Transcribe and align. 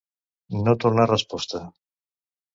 No 0.69 0.73
tornar 0.85 1.05
resposta. 1.13 1.63